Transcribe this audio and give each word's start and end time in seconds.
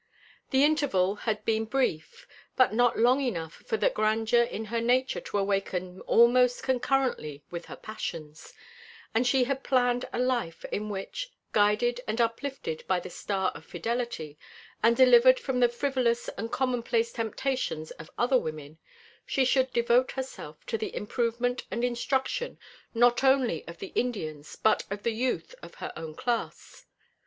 The 0.49 0.63
interval 0.63 1.13
had 1.13 1.45
been 1.45 1.65
brief, 1.65 2.27
but 2.55 2.73
not 2.73 2.97
long 2.97 3.21
enough 3.21 3.53
for 3.67 3.77
the 3.77 3.91
grandeur 3.91 4.41
in 4.41 4.65
her 4.65 4.81
nature 4.81 5.21
to 5.21 5.37
awaken 5.37 6.01
almost 6.07 6.63
concurrently 6.63 7.43
with 7.51 7.65
her 7.67 7.75
passions, 7.75 8.51
and 9.13 9.27
she 9.27 9.43
had 9.43 9.63
planned 9.63 10.05
a 10.11 10.17
life, 10.17 10.65
in 10.71 10.89
which, 10.89 11.31
guided 11.51 12.01
and 12.07 12.19
uplifted 12.19 12.83
by 12.87 12.99
the 12.99 13.11
star 13.11 13.51
of 13.51 13.63
fidelity, 13.63 14.39
and 14.81 14.97
delivered 14.97 15.39
from 15.39 15.59
the 15.59 15.69
frivolous 15.69 16.29
and 16.29 16.51
commonplace 16.51 17.11
temptations 17.13 17.91
of 17.91 18.09
other 18.17 18.39
women, 18.39 18.79
she 19.27 19.45
should 19.45 19.71
devote 19.71 20.13
herself 20.13 20.65
to 20.65 20.79
the 20.79 20.95
improvement 20.95 21.67
and 21.69 21.83
instruction 21.83 22.57
not 22.95 23.23
only 23.23 23.63
of 23.67 23.77
the 23.77 23.93
Indians 23.93 24.55
but 24.55 24.83
of 24.89 25.03
the 25.03 25.13
youth 25.13 25.53
of 25.61 25.75
her 25.75 25.93
own 25.95 26.15
class. 26.15 26.87